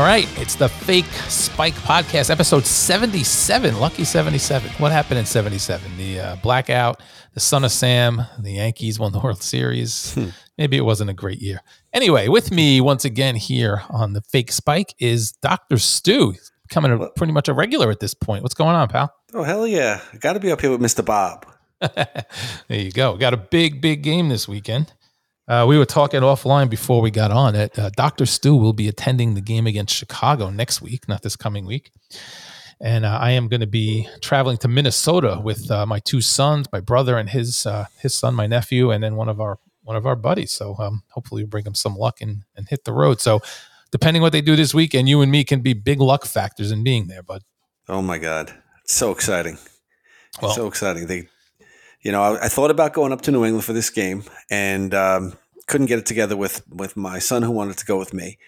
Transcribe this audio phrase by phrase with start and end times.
[0.00, 3.78] All right, it's the Fake Spike Podcast, episode 77.
[3.78, 4.70] Lucky 77.
[4.78, 5.98] What happened in 77?
[5.98, 7.02] The uh, blackout,
[7.34, 10.14] the son of Sam, the Yankees won the World Series.
[10.14, 10.28] Hmm.
[10.56, 11.60] Maybe it wasn't a great year.
[11.92, 15.76] Anyway, with me once again here on the Fake Spike is Dr.
[15.76, 16.34] Stu.
[16.66, 18.42] Becoming a, pretty much a regular at this point.
[18.42, 19.14] What's going on, pal?
[19.34, 20.00] Oh hell yeah!
[20.18, 21.04] Got to be up here with Mr.
[21.04, 21.44] Bob.
[21.80, 22.16] there
[22.70, 23.18] you go.
[23.18, 24.94] Got a big, big game this weekend.
[25.50, 27.76] Uh, we were talking offline before we got on it.
[27.76, 28.24] Uh, Dr.
[28.24, 31.90] Stu will be attending the game against Chicago next week, not this coming week.
[32.80, 36.68] And uh, I am going to be traveling to Minnesota with uh, my two sons,
[36.72, 39.96] my brother and his uh, his son, my nephew, and then one of our one
[39.96, 40.52] of our buddies.
[40.52, 43.20] So um, hopefully, we bring them some luck and, and hit the road.
[43.20, 43.40] So
[43.90, 46.84] depending what they do this weekend, you and me can be big luck factors in
[46.84, 47.24] being there.
[47.24, 47.42] But
[47.88, 48.54] Oh my god,
[48.84, 49.58] it's so exciting!
[50.40, 51.08] Well- so exciting.
[51.08, 51.26] They,
[52.02, 54.94] you know, I, I thought about going up to New England for this game, and
[54.94, 55.34] um,
[55.66, 58.38] couldn't get it together with with my son who wanted to go with me,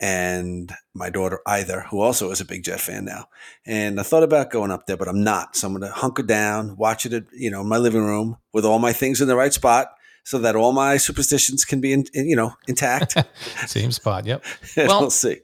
[0.00, 3.26] and my daughter either, who also is a big Jet fan now.
[3.66, 5.56] And I thought about going up there, but I'm not.
[5.56, 8.38] So I'm going to hunker down, watch it, at, you know, in my living room
[8.52, 9.88] with all my things in the right spot.
[10.22, 13.16] So that all my superstitions can be, in, in, you know, intact.
[13.66, 14.26] same spot.
[14.26, 14.44] Yep.
[14.76, 15.38] Well- we'll see.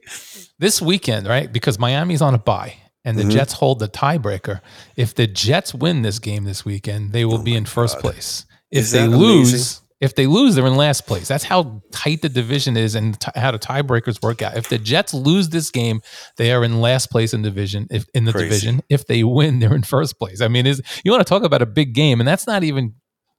[0.59, 1.51] this weekend, right?
[1.51, 2.75] Because Miami's on a bye
[3.07, 3.31] and the Mhm.
[3.31, 4.61] Jets hold the tiebreaker.
[4.95, 8.01] If the Jets win this game this weekend, they will Oh be in first God.
[8.01, 8.45] place.
[8.69, 9.83] If Is they lose, amazing?
[10.01, 11.27] if they lose, they're in last place.
[11.27, 14.57] That's how tight the division is and t- how the tiebreakers work out.
[14.57, 16.01] If the Jets lose this game,
[16.35, 17.87] they are in last place in division.
[17.89, 18.45] If in the Crazy.
[18.49, 20.41] division, if they win, they're in first place.
[20.41, 22.93] I mean, is you want to talk about a big game, and that's not even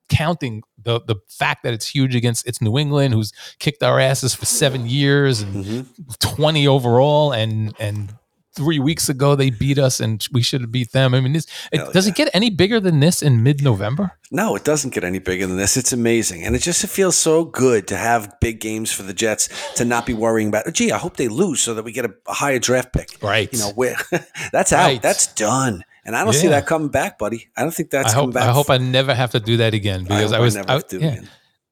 [0.09, 4.33] counting the the fact that it's huge against it's New England, who's kicked our asses
[4.35, 5.81] for seven years and hmm
[6.21, 8.15] 20 overall and and
[8.59, 11.47] three weeks ago they beat us and we should have beat them i mean this,
[11.73, 12.13] it, Hell does yeah.
[12.13, 15.57] it get any bigger than this in mid-november No, it doesn't get any bigger than
[15.57, 15.77] this.
[15.77, 16.45] It's amazing.
[16.45, 19.85] And it just it feels so good to have big games for the Jets to
[19.87, 22.35] not be worrying about, gee, I hope they lose so that we get a, a
[22.35, 23.09] higher draft pick.
[23.23, 23.97] right You know, where
[24.53, 24.85] that's out.
[24.85, 25.01] Right.
[25.01, 25.83] That's done.
[26.05, 27.49] And I don't see that coming back, buddy.
[27.57, 28.49] I don't think that's i coming back.
[28.49, 30.73] i hope i never have to do that again because i, hope was never I,
[30.75, 31.29] have to do yeah, again.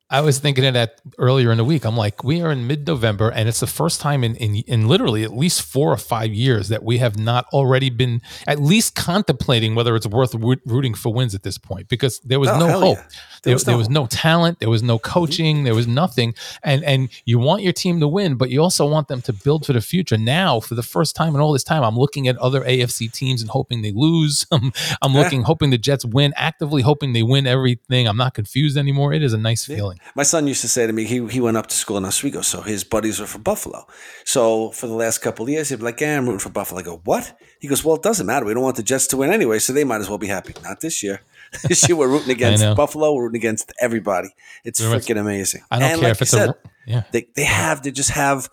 [0.08, 3.30] I was thinking of that earlier in the week i'm like we are in mid-november
[3.30, 6.68] and it's the first time in, in in literally at least four or five years
[6.68, 11.12] that we have not already been at least contemplating whether it's worth root- rooting for
[11.12, 13.04] wins at this point because there was Oh, no hope yeah.
[13.42, 14.58] There, was there no was no talent.
[14.58, 15.12] There was no mm-hmm.
[15.12, 15.64] coaching.
[15.64, 16.34] There was nothing.
[16.64, 19.64] And and you want your team to win, but you also want them to build
[19.64, 20.18] for the future.
[20.18, 23.42] Now, for the first time in all this time, I'm looking at other AFC teams
[23.42, 24.46] and hoping they lose.
[24.52, 28.08] I'm, I'm looking, hoping the Jets win, actively hoping they win everything.
[28.08, 29.12] I'm not confused anymore.
[29.12, 29.76] It is a nice Yeah.
[29.76, 29.95] feeling.
[30.14, 32.40] My son used to say to me, he, he went up to school in Oswego,
[32.40, 33.86] so his buddies were from Buffalo.
[34.24, 36.80] So for the last couple of years, he'd be like, yeah, I'm rooting for Buffalo.
[36.80, 37.38] I go, what?
[37.60, 38.46] He goes, well, it doesn't matter.
[38.46, 40.54] We don't want the Jets to win anyway, so they might as well be happy.
[40.62, 41.20] Not this year.
[41.68, 42.62] this year we're rooting against.
[42.74, 43.12] Buffalo.
[43.14, 44.28] We're rooting against everybody.
[44.64, 45.62] It's freaking amazing.
[45.70, 46.56] I don't And care like if it's said, a
[46.86, 47.02] yeah.
[47.12, 48.48] they, they have they just have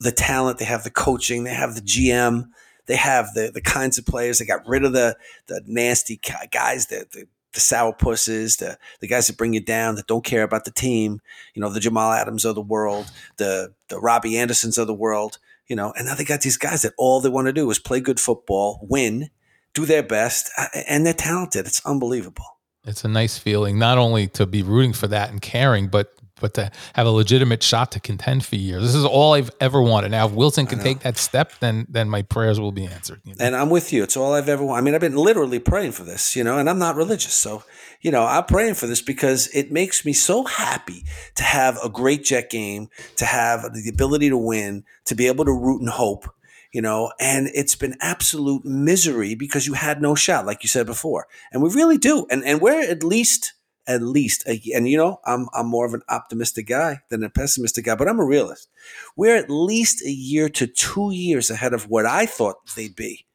[0.00, 2.48] the talent they have the coaching they have the gm
[2.86, 5.16] they have the the kinds of players they got rid of the
[5.46, 6.20] the nasty
[6.50, 10.24] guys the the, the sour pusses the the guys that bring you down that don't
[10.24, 11.20] care about the team
[11.54, 15.38] you know the jamal adams of the world the the robbie andersons of the world
[15.66, 17.78] you know and now they got these guys that all they want to do is
[17.78, 19.30] play good football win
[19.74, 20.50] do their best
[20.88, 21.66] and they're talented.
[21.66, 22.44] It's unbelievable.
[22.84, 26.11] It's a nice feeling, not only to be rooting for that and caring, but
[26.42, 28.82] but to have a legitimate shot to contend for years.
[28.82, 30.10] This is all I've ever wanted.
[30.10, 33.22] Now, if Wilson can take that step, then then my prayers will be answered.
[33.24, 33.44] you know?
[33.44, 34.02] And I'm with you.
[34.02, 34.80] It's all I've ever wanted.
[34.80, 37.32] I mean, I've been literally praying for this, you know, and I'm not religious.
[37.32, 37.62] So,
[38.02, 41.04] you know, I'm praying for this because it makes me so happy
[41.36, 45.44] to have a great jet game, to have the ability to win, to be able
[45.44, 46.28] to root and hope,
[46.72, 50.86] you know, and it's been absolute misery because you had no shot, like you said
[50.86, 51.26] before.
[51.52, 52.26] And we really do.
[52.30, 53.52] And and we're at least
[53.86, 57.30] at least a, and you know I'm I'm more of an optimistic guy than a
[57.30, 58.68] pessimistic guy, but I'm a realist.
[59.16, 63.26] We're at least a year to two years ahead of what I thought they'd be,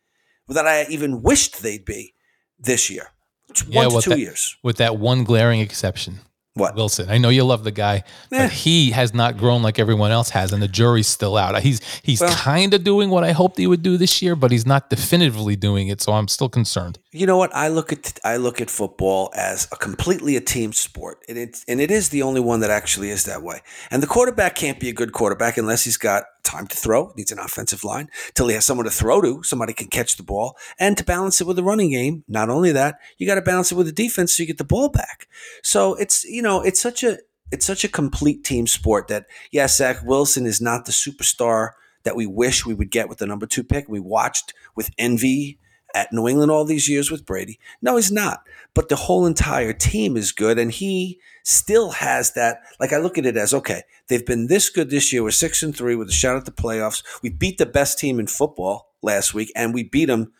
[0.47, 2.13] that I even wished they'd be
[2.59, 3.07] this year.
[3.49, 4.55] It's Yeah, one to two that- years.
[4.63, 6.19] with that one glaring exception.
[6.53, 6.73] What?
[6.75, 7.07] Wilson.
[7.11, 8.01] I know you love the guy, Eh.
[8.31, 11.61] but he has not grown like everyone else has, and the jury's still out.
[11.61, 14.51] He's he's Well- kind of doing what I hoped he would do this year, but
[14.51, 16.01] he's not definitively doing it.
[16.01, 16.97] So I'm still concerned.
[17.17, 17.55] You know what?
[17.55, 21.63] I look at I look at football as a completely a team sport, and it
[21.67, 23.61] and it is the only one that actually is that way.
[23.89, 27.11] And the quarterback can't be a good quarterback unless he's got time to throw.
[27.17, 30.21] Needs an offensive line till he has someone to throw to, somebody can catch the
[30.23, 32.23] ball, and to balance it with the running game.
[32.27, 34.63] Not only that, you got to balance it with the defense so you get the
[34.63, 35.27] ball back.
[35.63, 37.17] So it's you know it's such a
[37.51, 41.71] it's such a complete team sport that yes, Zach Wilson is not the superstar
[42.03, 43.89] that we wish we would get with the number two pick.
[43.89, 45.57] We watched with envy
[45.97, 47.59] at New England all these years with Brady.
[47.81, 48.43] No, he's not.
[48.75, 52.61] But the whole entire team is good, and he still has that.
[52.79, 55.23] Like I look at it as okay, they've been this good this year.
[55.23, 57.03] We're six and three with a shot at the playoffs.
[57.23, 60.33] We beat the best team in football last week, and we beat them.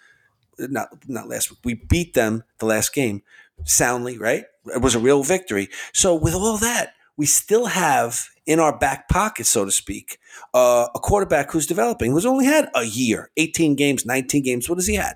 [0.59, 1.59] Not not last week.
[1.63, 3.24] We beat them the last game
[3.65, 4.19] soundly.
[4.19, 4.45] Right?
[4.68, 5.69] It was a real victory.
[5.92, 10.19] So with all that, we still have in our back pocket, so to speak,
[10.54, 14.69] uh, a quarterback who's developing, who's only had a year, 18 games, 19 games.
[14.69, 15.16] What has he had?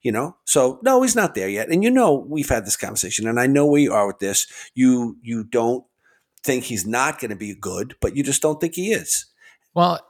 [0.00, 1.68] You know, so no, he's not there yet.
[1.68, 4.48] And you know, we've had this conversation, and I know where you are with this.
[4.74, 5.84] You you don't
[6.42, 9.26] think he's not going to be good, but you just don't think he is.
[9.74, 10.00] Well,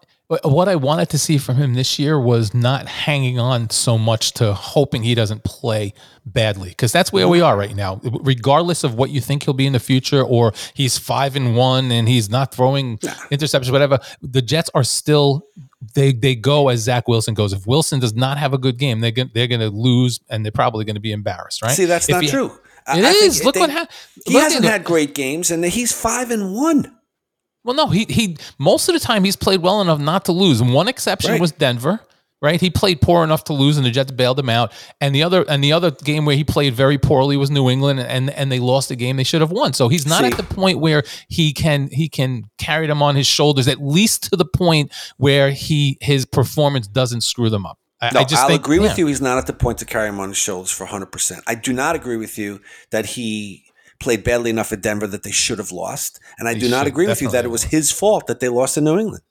[0.44, 4.32] what I wanted to see from him this year was not hanging on so much
[4.34, 5.94] to hoping he doesn't play
[6.24, 8.00] badly because that's where we are right now.
[8.02, 11.90] Regardless of what you think he'll be in the future, or he's five and one
[11.90, 13.10] and he's not throwing nah.
[13.30, 13.98] interceptions, whatever.
[14.22, 15.46] The Jets are still
[15.94, 17.52] they they go as Zach Wilson goes.
[17.52, 20.44] If Wilson does not have a good game, they're gonna, they're going to lose and
[20.44, 21.72] they're probably going to be embarrassed, right?
[21.72, 22.52] See, that's if not he, true.
[22.88, 23.44] It I is.
[23.44, 23.96] Look they, what happened.
[24.26, 26.96] He hasn't had great games, and he's five and one.
[27.64, 30.62] Well, no, he he most of the time he's played well enough not to lose.
[30.62, 31.40] One exception right.
[31.40, 32.00] was Denver,
[32.40, 32.60] right?
[32.60, 34.72] He played poor enough to lose, and the Jets bailed him out.
[35.00, 38.00] And the other and the other game where he played very poorly was New England,
[38.00, 39.72] and and they lost a game they should have won.
[39.72, 40.26] So he's not See.
[40.26, 44.24] at the point where he can he can carry them on his shoulders, at least
[44.30, 47.78] to the point where he his performance doesn't screw them up.
[48.00, 48.82] I, no, I just I'll think, agree yeah.
[48.82, 49.06] with you.
[49.06, 51.40] He's not at the point to carry him on his shoulders for 100%.
[51.46, 52.60] I do not agree with you
[52.90, 53.61] that he
[54.02, 56.20] played badly enough at Denver that they should have lost.
[56.38, 58.48] And I they do not agree with you that it was his fault that they
[58.48, 59.22] lost in New England.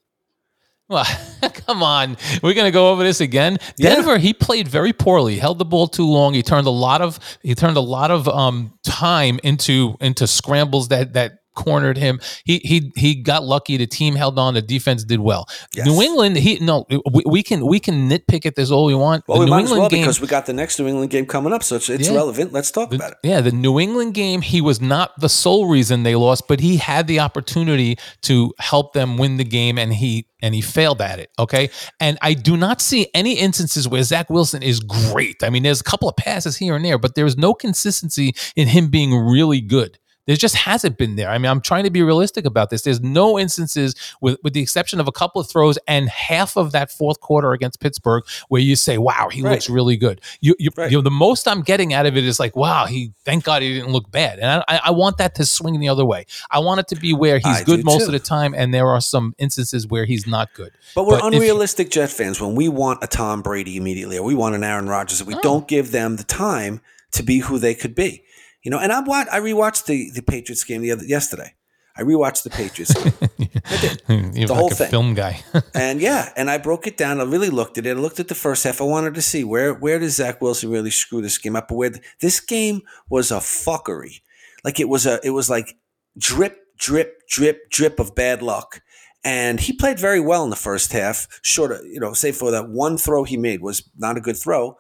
[0.88, 1.06] Well,
[1.54, 2.18] come on.
[2.44, 3.60] We're going to go over this again.
[3.78, 5.38] Denver, he played very poorly.
[5.38, 6.34] Held the ball too long.
[6.34, 10.90] He turned a lot of he turned a lot of um, time into into scrambles
[10.90, 12.20] that that cornered him.
[12.46, 13.78] He he he got lucky.
[13.78, 14.54] The team held on.
[14.54, 15.48] The defense did well.
[15.76, 15.86] Yes.
[15.86, 19.28] New England, he no, we, we, can we can nitpick at this all we want.
[19.28, 20.88] Well, the we New might England as well game, because we got the next New
[20.88, 22.54] England game coming up, so it's, it's yeah, relevant.
[22.54, 23.18] Let's talk the, about it.
[23.24, 24.42] Yeah, the New England game.
[24.42, 28.94] He was not the sole reason they lost, but he had the opportunity to help
[28.94, 31.30] them win the game, and he and he failed at it.
[31.38, 31.70] Okay.
[32.00, 35.44] And I do not see any instances where Zach Wilson is great.
[35.44, 38.34] I mean, there's a couple of passes here and there, but there is no consistency
[38.56, 40.00] in him being really good.
[40.28, 41.30] There just hasn't been there.
[41.30, 42.84] I mean, I'm trying to be realistic about this.
[42.84, 46.72] There's no instances, with, with the exception of a couple of throws and half of
[46.74, 49.52] that fourth quarter against Pittsburgh, where you say, "Wow, he right.
[49.52, 50.92] looks really good." You, you, right.
[50.92, 53.62] you, know, the most I'm getting out of it is like, "Wow, he thank God
[53.62, 56.26] he didn't look bad." And I, I want that to swing the other way.
[56.52, 58.06] I want it to be where he's I good most too.
[58.08, 60.72] of the time, and there are some instances where he's not good.
[60.96, 64.24] But we're but unrealistic if, Jet fans when we want a Tom Brady immediately, or
[64.24, 65.42] we want an Aaron Rodgers, we oh.
[65.42, 66.82] don't give them the time
[67.12, 68.24] to be who they could be.
[68.64, 71.56] You know, and I watched, I rewatched the the Patriots game the other yesterday.
[71.96, 73.14] I rewatched the Patriots game.
[73.66, 74.02] I did.
[74.08, 74.90] The like whole thing.
[74.90, 75.44] film guy.
[75.74, 77.20] and yeah, and I broke it down.
[77.20, 77.98] I really looked at it.
[77.98, 78.82] I looked at the first half.
[78.82, 81.70] I wanted to see where where does Zach Wilson really screw this game up?
[81.72, 84.22] Where the, this game was a fuckery.
[84.64, 85.76] Like it was a it was like
[86.18, 88.82] drip, drip, drip, drip of bad luck.
[89.24, 91.28] And he played very well in the first half.
[91.44, 94.38] Short of, you know, save for that one throw he made was not a good
[94.38, 94.78] throw.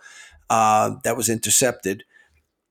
[0.49, 2.03] Uh, that was intercepted.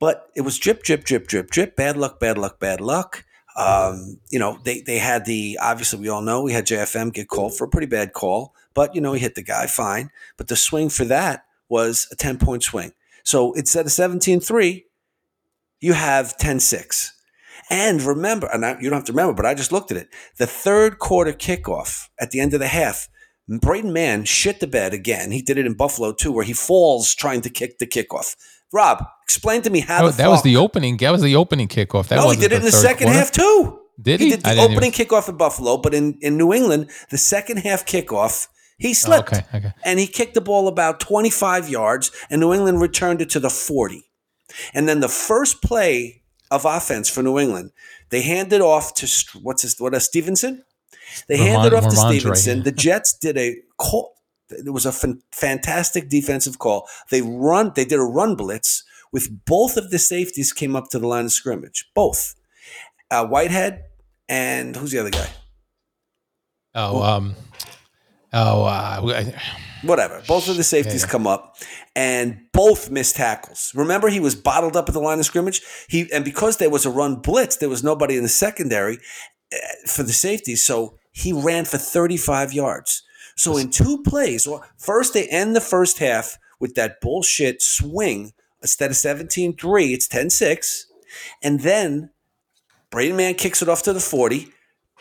[0.00, 1.76] But it was drip, drip, drip, drip, drip.
[1.76, 3.24] Bad luck, bad luck, bad luck.
[3.56, 7.28] Um, you know, they they had the obviously we all know we had JFM get
[7.28, 10.10] called for a pretty bad call, but you know he hit the guy fine.
[10.36, 12.92] But the swing for that was a 10 point swing.
[13.22, 14.84] So instead of 17-3,
[15.80, 17.10] you have 10-6.
[17.70, 20.08] And remember, and I, you don't have to remember, but I just looked at it.
[20.38, 23.08] The third quarter kickoff at the end of the half,
[23.48, 25.30] Braden Mann shit the bed again.
[25.30, 28.34] He did it in Buffalo too, where he falls trying to kick the kickoff.
[28.72, 30.96] Rob, explain to me how oh, that, that was the opening.
[30.98, 32.08] That was the opening kickoff.
[32.08, 33.18] That no, he did it in the second quarter.
[33.18, 33.80] half too.
[34.00, 34.26] Did he?
[34.26, 35.06] He did the opening even...
[35.06, 38.46] kickoff in Buffalo, but in, in New England, the second half kickoff,
[38.78, 39.32] he oh, slipped.
[39.32, 39.72] Oh, okay, okay.
[39.84, 43.50] And he kicked the ball about 25 yards, and New England returned it to the
[43.50, 44.04] 40.
[44.72, 47.72] And then the first play of offense for New England,
[48.10, 49.08] they handed off to
[49.42, 50.64] what's his what a Stevenson.
[51.28, 52.58] They Ramon, handed off to Stevenson.
[52.58, 52.64] Right.
[52.64, 54.14] The Jets did a call,
[54.50, 54.92] it was a
[55.32, 56.88] fantastic defensive call.
[57.10, 57.72] They run.
[57.74, 61.24] They did a run blitz with both of the safeties came up to the line
[61.24, 61.90] of scrimmage.
[61.94, 62.34] Both,
[63.10, 63.84] uh, Whitehead
[64.28, 65.28] and who's the other guy?
[66.74, 67.34] Oh, um,
[68.32, 69.32] oh, uh,
[69.82, 70.22] whatever.
[70.26, 71.56] Both of the safeties yeah, come up,
[71.96, 73.72] and both missed tackles.
[73.74, 75.62] Remember, he was bottled up at the line of scrimmage.
[75.88, 78.98] He and because there was a run blitz, there was nobody in the secondary
[79.52, 79.56] uh,
[79.88, 83.02] for the safeties, so he ran for thirty five yards.
[83.40, 88.34] So in two plays, well, first they end the first half with that bullshit swing.
[88.60, 90.86] Instead of 17 3, it's 10 6.
[91.42, 92.10] And then
[92.90, 94.52] Braden Mann kicks it off to the 40.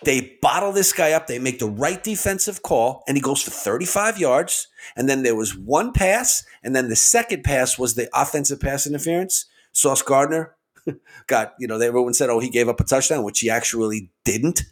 [0.03, 1.27] They bottle this guy up.
[1.27, 4.69] They make the right defensive call, and he goes for 35 yards.
[4.95, 8.87] And then there was one pass, and then the second pass was the offensive pass
[8.87, 9.47] interference.
[9.73, 10.55] Sauce Gardner
[11.27, 14.63] got, you know, everyone said, oh, he gave up a touchdown, which he actually didn't.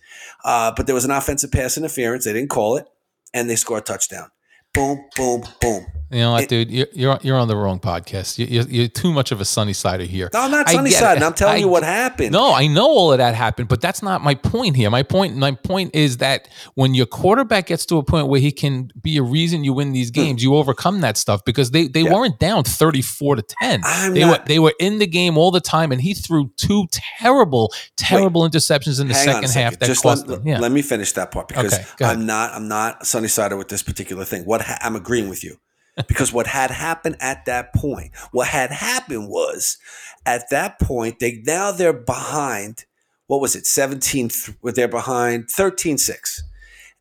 [0.46, 2.24] Uh, but there was an offensive pass interference.
[2.24, 2.88] They didn't call it,
[3.34, 4.30] and they score a touchdown.
[4.74, 5.86] Boom, boom, boom.
[6.10, 6.72] You know what, It- dude?
[6.72, 8.38] You're, you're you're on the wrong podcast.
[8.38, 10.30] You, you're, you're too much of a sunny sider here.
[10.34, 11.22] No, I'm not sunny side.
[11.22, 12.32] I'm telling I you what happened.
[12.32, 14.90] No, I know all of that happened, but that's not my point here.
[14.90, 18.54] My point, my point is that when your quarterback gets to a point where he
[18.54, 22.02] can be a reason you win these games, you overcome that stuff because they they
[22.04, 22.08] Hmm.
[22.08, 22.14] Yeah.
[22.14, 23.82] weren't down thirty four to ten.
[23.84, 26.50] I'm they not- were they were in the game all the time, and he threw
[26.56, 30.38] two terrible, terrible interceptions in the Hang on a second half that Just cost let,
[30.38, 30.48] them.
[30.48, 32.06] Yeah, let me finish that part because Okay.
[32.06, 34.44] I'm not I'm not sunny sider with this particular thing.
[34.46, 35.58] What ha- I'm agreeing with you
[36.08, 39.78] because what had happened at that point, what had happened was
[40.26, 42.86] at that point they now they're behind.
[43.28, 43.66] What was it?
[43.66, 44.30] 17.
[44.30, 46.42] th- They're behind 13-6.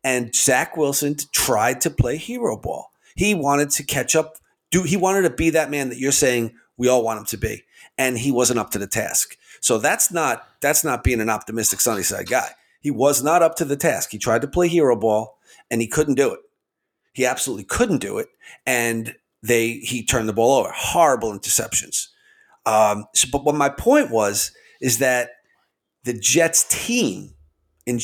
[0.03, 2.91] And Zach Wilson tried to play hero ball.
[3.15, 4.35] He wanted to catch up.
[4.71, 7.37] Do he wanted to be that man that you're saying we all want him to
[7.37, 7.63] be,
[7.97, 9.37] and he wasn't up to the task.
[9.61, 12.49] So that's not that's not being an optimistic sunny side guy.
[12.81, 14.11] He was not up to the task.
[14.11, 15.37] He tried to play hero ball,
[15.71, 16.39] and he couldn't do it.
[17.17, 18.27] He absolutely couldn't do it,
[18.67, 20.71] and they he turned the ball over.
[20.71, 22.09] Horrible interceptions.
[22.67, 25.31] Um, so, but what my point was is that
[26.03, 27.33] the Jets team
[27.87, 27.99] in,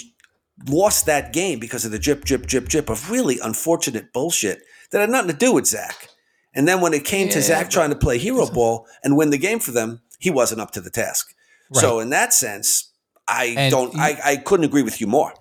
[0.67, 4.99] lost that game because of the drip, drip, drip, drip of really unfortunate bullshit that
[5.01, 6.09] had nothing to do with Zach.
[6.55, 9.37] And then when it came to Zach trying to play hero ball and win the
[9.37, 11.35] game for them, he wasn't up to the task.
[11.81, 12.89] So in that sense,
[13.27, 15.33] I And don't, you- I, I couldn't agree with you more.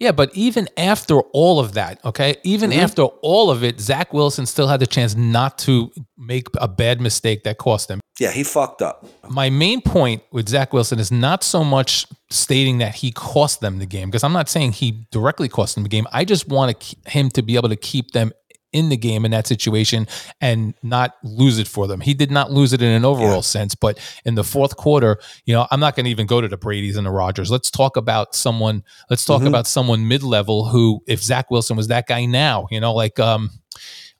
[0.00, 2.80] Yeah, but even after all of that, okay, even Mm-hmm.
[2.80, 7.00] after all of it, Zach Wilson still had the chance not to make a bad
[7.00, 8.00] mistake that cost him.
[8.20, 9.06] Yeah, he fucked up.
[9.28, 13.78] My main point with Zach Wilson is not so much stating that he cost them
[13.78, 16.06] the game, because I'm not saying he directly cost them the game.
[16.12, 18.32] I just want to, him to be able to keep them
[18.72, 20.06] in the game in that situation
[20.40, 22.00] and not lose it for them.
[22.00, 23.40] He did not lose it in an overall Yeah.
[23.40, 26.48] sense, but in the fourth quarter, you know, I'm not going to even go to
[26.48, 27.50] the Brady's and the Rodgers.
[27.50, 28.82] Let's talk about someone.
[29.08, 29.48] Let's talk Mhm.
[29.48, 33.18] about someone mid level who, if Zach Wilson was that guy now, you know, like
[33.18, 33.50] um,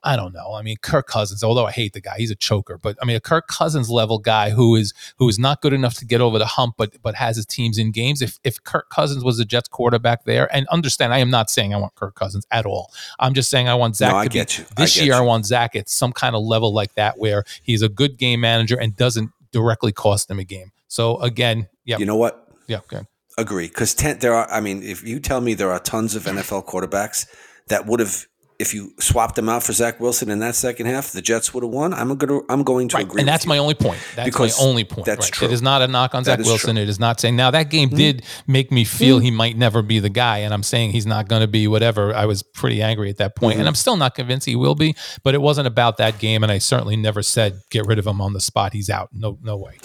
[0.05, 0.53] I don't know.
[0.55, 1.43] I mean, Kirk Cousins.
[1.43, 2.79] Although I hate the guy, he's a choker.
[2.79, 5.95] But I mean, a Kirk Cousins level guy who is who is not good enough
[5.95, 8.23] to get over the hump, but but has his teams in games.
[8.23, 11.75] If if Kirk Cousins was the Jets quarterback there, and understand, I am not saying
[11.75, 12.93] I want Kirk Cousins at all.
[13.19, 14.13] I'm just saying I want Zach.
[14.13, 14.65] No, I to be- get you.
[14.77, 17.45] I This get year, I want Zach at some kind of level like that where
[17.63, 20.71] he's a good game manager and doesn't directly cost them a game.
[20.87, 22.49] So again, yeah, You know what?
[22.67, 23.01] yeah, okay.
[23.37, 23.69] Agree.
[23.69, 27.27] Because there are, I mean, if you tell me there are tons of NFL quarterbacks
[27.69, 28.27] that would have,
[28.59, 31.63] if you swapped them out for Zach Wilson in that second half, the Jets would
[31.63, 31.95] have won.
[31.95, 33.07] I'm going to, I'm going to Right.
[33.07, 33.21] agree.
[33.21, 33.51] And that's you.
[33.51, 34.01] my only point.
[34.17, 35.07] That's Because my only point.
[35.07, 35.33] that's right.
[35.33, 35.47] true.
[35.47, 36.75] It is not a knock on That Zach Wilson.
[36.75, 36.83] true.
[36.83, 37.97] It is not saying now that game mm-hmm.
[37.97, 39.27] did make me feel mm-hmm.
[39.27, 42.13] he might never be the guy, and I'm saying he's not going to be whatever.
[42.13, 43.69] I was pretty angry at that point, and mm-hmm.
[43.69, 44.97] I'm still not convinced he will be.
[45.23, 48.21] But it wasn't about that game, and I certainly never said get rid of him
[48.21, 48.73] on the spot.
[48.73, 49.11] He's out.
[49.13, 49.79] No, no way.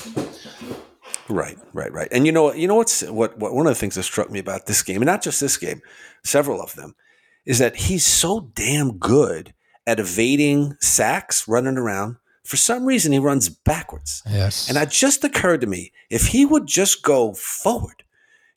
[1.30, 2.08] Right, right, right.
[2.12, 4.39] And you know, you know what's what, what one of the things that struck me
[4.39, 5.82] about this game, and not just this game,
[6.24, 6.96] several of them,
[7.45, 9.53] is that he's so damn good
[9.85, 12.17] at evading sacks, running around.
[12.43, 14.21] For some reason, he runs backwards.
[14.29, 14.69] Yes.
[14.69, 18.03] And it just occurred to me if he would just go forward,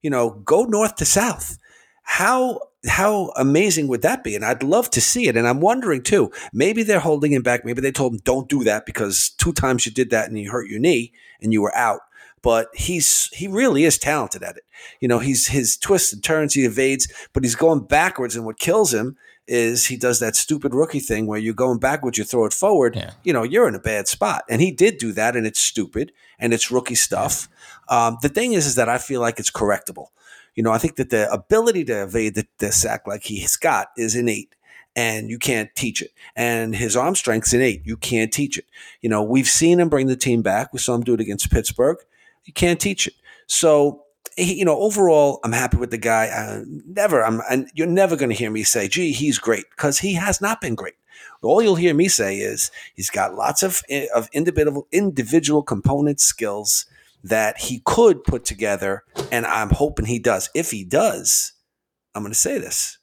[0.03, 1.59] you know, go north to south,
[2.03, 4.37] how how amazing would that be?
[4.37, 5.37] And I'd love to see it.
[5.37, 7.65] And I'm wondering too, maybe they're holding him back.
[7.65, 10.51] Maybe they told him don't do that because two times you did that and you
[10.51, 12.01] hurt your knee and you were out.
[12.47, 14.63] But he's he really is talented at it.
[15.01, 18.37] You know, he's his twists and turns, he evades, but he's going backwards.
[18.37, 19.17] And what kills him
[19.49, 22.95] is he does that stupid rookie thing where you're going backwards, you throw it forward.
[22.95, 23.15] Yeah.
[23.25, 24.45] You know, you're in a bad spot.
[24.49, 27.49] And he did do that, and it's stupid and it's rookie stuff.
[27.89, 30.11] Um, the thing is, is that I feel like it's correctable.
[30.55, 33.89] You know, I think that the ability to evade the, the sack like he's got
[33.97, 34.55] is innate
[34.95, 36.13] and you can't teach it.
[36.37, 37.85] And his arm strength's innate.
[37.85, 38.67] You can't teach it.
[39.01, 40.73] You know, we've seen him bring the team back.
[40.73, 41.99] We saw him do it against Pittsburgh.
[42.47, 43.15] You can't teach it.
[43.47, 44.03] So,
[44.37, 46.63] he, you know, overall, I'm happy with the guy.
[46.87, 50.15] Never, I'm, and you're never going to hear me say, "Gee, he's great," because he
[50.15, 50.95] has not been great.
[51.43, 56.21] All you'll hear me say is he's got lots of eh, of individual individual component
[56.21, 56.87] skills
[57.25, 60.51] that he could put together, and I'm hoping he does.
[60.55, 61.53] If he does,
[62.15, 62.99] I'm going to say this: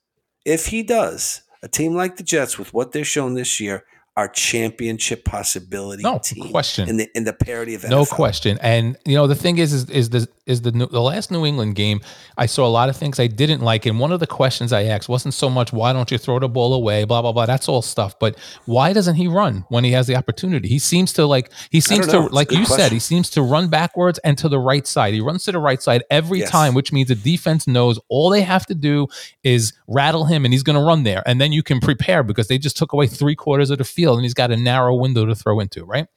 [0.45, 3.85] if he does, a team like the Jets with what they're shown this year
[4.15, 6.88] are championship possibility No team question.
[6.88, 8.58] in the in the parity of No question.
[8.62, 11.75] And you know, the thing is, is, is the is the the last New England
[11.75, 12.01] game.
[12.38, 14.83] I saw a lot of things I didn't like, and one of the questions I
[14.83, 17.45] asked wasn't so much why don't you throw the ball away, blah blah blah.
[17.45, 18.17] That's all stuff.
[18.19, 20.67] But why doesn't he run when he has the opportunity?
[20.67, 22.77] He seems to like he seems to like you question.
[22.77, 25.13] said he seems to run backwards and to the right side.
[25.13, 26.51] He runs to the right side every yes.
[26.51, 29.07] time, which means the defense knows all they have to do
[29.43, 32.47] is rattle him, and he's going to run there, and then you can prepare because
[32.47, 35.25] they just took away three quarters of the field, and he's got a narrow window
[35.25, 36.07] to throw into, right?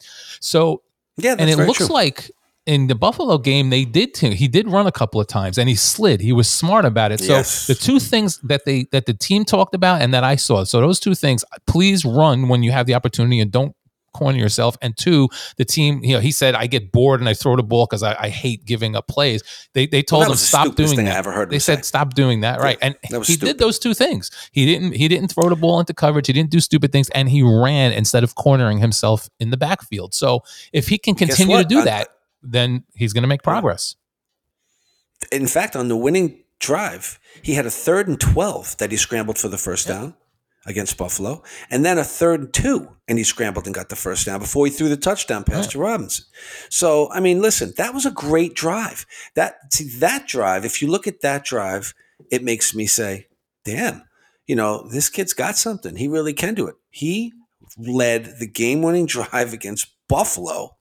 [0.41, 0.83] So
[1.17, 1.87] yeah, and it looks true.
[1.87, 2.31] like
[2.67, 4.31] in the Buffalo game, they did too.
[4.31, 6.21] He did run a couple of times and he slid.
[6.21, 7.21] He was smart about it.
[7.21, 7.67] So yes.
[7.69, 10.65] the two things that they that the team talked about and that I saw.
[10.65, 13.75] So those two things, please run when you have the opportunity and don't
[14.17, 14.77] corner yourself.
[14.81, 17.63] And two, the team, you know, he said, I get bored and I throw the
[17.63, 19.43] ball because I, I, hate giving up plays.
[19.75, 21.15] They they told well, him stop doing that.
[21.15, 21.83] I ever heard they said say.
[21.83, 22.61] stop doing that.
[22.61, 22.79] Right.
[22.81, 23.45] And he stupid.
[23.45, 24.31] did those two things.
[24.53, 26.27] He didn't he didn't throw the ball into coverage.
[26.27, 30.15] He didn't do stupid things and he ran instead of cornering himself in the backfield.
[30.15, 30.43] So
[30.73, 32.09] if he can continue to do that,
[32.43, 33.97] then he's going to make progress.
[35.33, 39.39] In fact, on the winning drive, he had a third and 12 that he scrambled
[39.39, 40.15] for the first down
[40.67, 44.27] against Buffalo, and then a third and two, and he scrambled and got the first
[44.27, 46.25] down before he threw the touchdown pass to Robinson.
[46.69, 49.07] So, I mean, listen, that was a great drive.
[49.37, 50.65] That see that drive.
[50.65, 51.95] If you look at that drive,
[52.33, 53.29] it makes me say,
[53.65, 54.03] "Damn,
[54.47, 55.97] you know, this kid's got something.
[55.97, 57.33] He really can do it." He
[57.79, 60.77] led the game-winning drive against Buffalo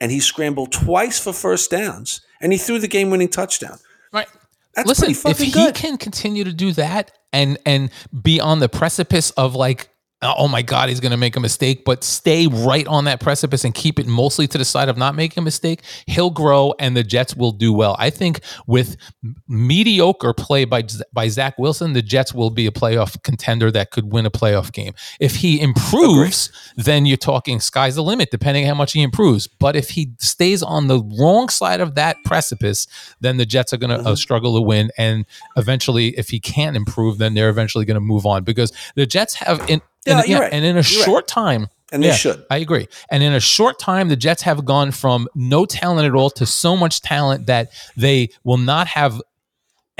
[0.00, 3.78] and he scrambled twice for first downs, and he threw the game-winning touchdown.
[4.12, 4.28] Right.
[4.74, 5.74] That's Listen, if he good.
[5.74, 7.90] can continue to do that and and
[8.22, 9.90] be on the precipice of like
[10.22, 13.64] oh my God, he's going to make a mistake, but stay right on that precipice
[13.64, 16.96] and keep it mostly to the side of not making a mistake, he'll grow and
[16.96, 17.96] the Jets will do well.
[17.98, 18.96] I think with
[19.48, 24.12] mediocre play by, by Zach Wilson, the Jets will be a playoff contender that could
[24.12, 24.92] win a playoff game.
[25.20, 26.84] If he improves, Agreed.
[26.84, 29.46] then you're talking sky's the limit, depending on how much he improves.
[29.46, 32.86] But if he stays on the wrong side of that precipice,
[33.20, 34.08] then the Jets are going to uh, mm-hmm.
[34.08, 34.90] uh, struggle to win.
[34.98, 35.24] And
[35.56, 39.34] eventually, if he can't improve, then they're eventually going to move on because the Jets
[39.34, 40.52] have in yeah, and, yeah, right.
[40.52, 41.28] and in a you're short right.
[41.28, 42.44] time, and they yeah, should.
[42.50, 42.88] I agree.
[43.10, 46.46] And in a short time, the Jets have gone from no talent at all to
[46.46, 49.20] so much talent that they will not have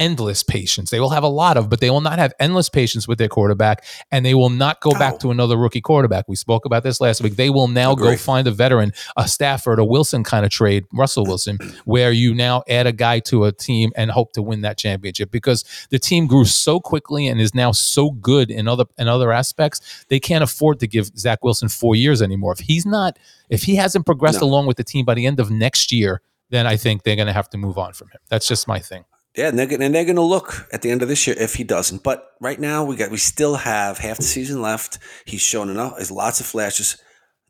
[0.00, 0.90] endless patience.
[0.90, 3.28] They will have a lot of, but they will not have endless patience with their
[3.28, 6.26] quarterback, and they will not go back to another rookie quarterback.
[6.26, 7.36] We spoke about this last week.
[7.36, 11.24] They will now go find a veteran, a Stafford, a Wilson kind of trade, Russell
[11.24, 14.78] Wilson, where you now add a guy to a team and hope to win that
[14.78, 19.06] championship because the team grew so quickly and is now so good in other in
[19.06, 20.06] other aspects.
[20.08, 22.52] They can't afford to give Zach Wilson four years anymore.
[22.52, 23.18] If he's not,
[23.50, 24.46] if he hasn't progressed no.
[24.46, 27.26] along with the team by the end of next year, then I think they're going
[27.26, 28.18] to have to move on from him.
[28.28, 29.04] That's just my thing.
[29.36, 31.54] Yeah, and they're, and they're going to look at the end of this year if
[31.54, 32.02] he doesn't.
[32.02, 34.98] But right now, we got we still have half the season left.
[35.24, 35.96] He's shown enough.
[35.96, 36.96] There's lots of flashes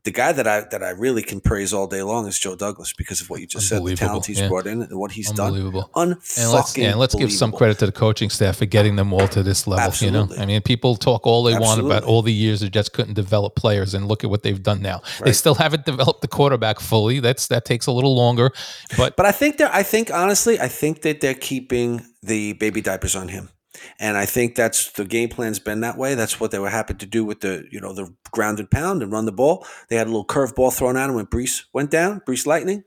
[0.05, 2.95] the guy that I that I really can praise all day long is Joe Douglas
[2.95, 4.49] because of what you just said, the talent he's yeah.
[4.49, 5.49] brought in and what he's done.
[5.49, 5.91] Unbelievable.
[5.95, 6.17] And
[6.53, 9.43] let's, yeah, let's give some credit to the coaching staff for getting them all to
[9.43, 9.85] this level.
[9.85, 10.19] Absolutely.
[10.19, 11.85] You know, I mean, people talk all they Absolutely.
[11.85, 14.63] want about all the years they just couldn't develop players, and look at what they've
[14.63, 15.03] done now.
[15.19, 15.27] Right.
[15.27, 17.21] They still haven't developed the quarterback fully.
[17.21, 18.53] That's that takes a little longer,
[18.97, 19.73] but but I think they're.
[19.73, 23.51] I think honestly, I think that they're keeping the baby diapers on him.
[23.99, 26.15] And I think that's the game plan's been that way.
[26.15, 29.13] That's what they were happy to do with the, you know, the grounded pound and
[29.13, 29.67] run the ball.
[29.89, 32.85] They had a little curve ball thrown at him when Breece went down, Breece Lightning.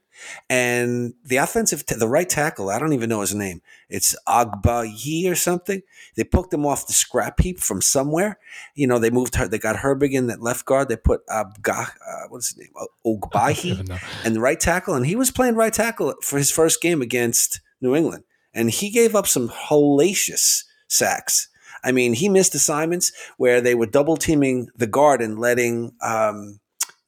[0.49, 3.61] And the offensive, t- the right tackle, I don't even know his name.
[3.89, 5.81] It's Agbayi or something.
[6.15, 8.37] They poked him off the scrap heap from somewhere.
[8.75, 9.47] You know, they moved her.
[9.47, 10.89] They got Herbig in that left guard.
[10.89, 12.73] They put Abga, uh, what's his name,
[13.05, 14.93] Ogbahi, and the right tackle.
[14.93, 18.23] And he was playing right tackle for his first game against New England.
[18.53, 21.49] And he gave up some hellacious sacks.
[21.83, 26.59] I mean, he missed assignments where they were double teaming the guard and letting um,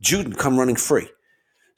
[0.03, 1.09] Judon come running free.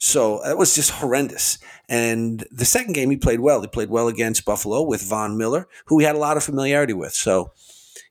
[0.00, 1.58] So that was just horrendous.
[1.88, 3.60] And the second game, he played well.
[3.60, 6.92] He played well against Buffalo with Von Miller, who he had a lot of familiarity
[6.92, 7.12] with.
[7.12, 7.52] So,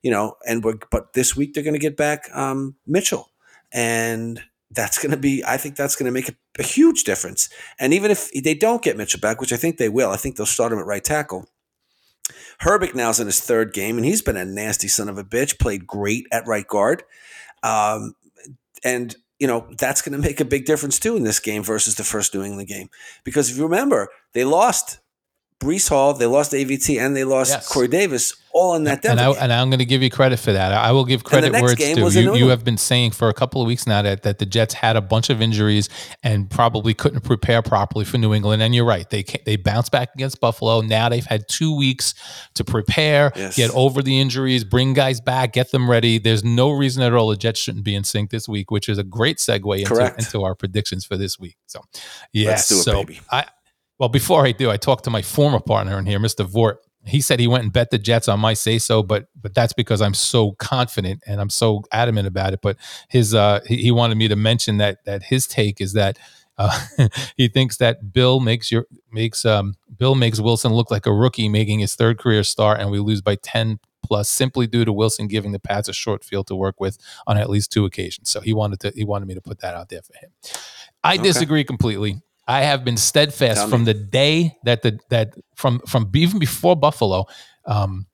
[0.02, 3.32] you know, and we're, but this week they're going to get back um, Mitchell.
[3.71, 7.50] And that's going to be, I think that's going to make a, a huge difference.
[7.80, 10.36] And even if they don't get Mitchell back, which I think they will, I think
[10.36, 11.47] they'll start him at right tackle
[12.62, 15.60] Herbig now's in his third game, and he's been a nasty son of a bitch.
[15.60, 17.04] Played great at right guard,
[17.63, 18.15] um,
[18.84, 21.96] and you know that's going to make a big difference too in this game versus
[21.96, 22.89] the first New England game.
[23.24, 25.00] Because if you remember, they lost
[25.60, 27.67] Breece Hall, they lost AVT, and they lost yes.
[27.67, 30.52] Corey Davis all in that and, I, and I'm going to give you credit for
[30.52, 30.74] that.
[30.74, 32.22] I will give credit where it's due.
[32.22, 34.74] You, you have been saying for a couple of weeks now that, that the Jets
[34.74, 35.89] had a bunch of injuries
[36.24, 38.63] and probably couldn't prepare properly for New England.
[38.63, 39.08] And you're right.
[39.10, 40.82] They they bounced back against Buffalo.
[40.82, 42.15] Now they've had two weeks
[42.56, 43.56] to prepare, yes.
[43.56, 46.17] get over the injuries, bring guys back, get them ready.
[46.17, 48.98] There's no reason at all the Jets shouldn't be in sync this week, which is
[48.98, 51.58] a great segue into, into our predictions for this week.
[51.67, 51.82] So,
[52.34, 52.48] yes.
[52.48, 53.20] Let's do it, so baby.
[53.32, 53.46] I,
[53.99, 56.45] Well, before I do, I talked to my former partner in here, Mr.
[56.45, 56.77] Vort.
[57.05, 59.73] He said he went and bet the Jets on my say so, but but that's
[59.73, 62.60] because I'm so confident and I'm so adamant about it.
[62.62, 62.77] But
[63.10, 66.19] his uh, he, he wanted me to mention that that his take is that
[66.57, 66.77] uh,
[67.38, 71.47] he thinks that Bill makes your makes um, Bill makes Wilson look like a rookie
[71.47, 75.27] making his third career start, and we lose by ten plus simply due to Wilson
[75.27, 78.29] giving the Pats a short field to work with on at least two occasions.
[78.29, 80.31] So he wanted to he wanted me to put that out there for him.
[81.03, 81.23] I okay.
[81.23, 82.21] disagree completely.
[82.47, 83.93] I have been steadfast Tell from me.
[83.93, 87.25] the day that the that from from even before Buffalo.
[87.65, 88.07] Um,